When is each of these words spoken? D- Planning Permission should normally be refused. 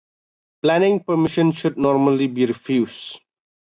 D- 0.01 0.03
Planning 0.63 0.99
Permission 1.03 1.51
should 1.51 1.77
normally 1.77 2.25
be 2.25 2.47
refused. 2.47 3.19